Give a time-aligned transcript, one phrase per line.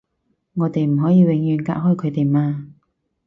[0.55, 2.65] 我哋唔可以永遠隔開佢哋嘛